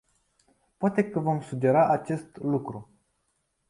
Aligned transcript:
Poate 0.77 1.09
că 1.09 1.19
vom 1.19 1.41
sugera 1.41 1.87
acest 1.89 2.37
lucru. 2.37 2.89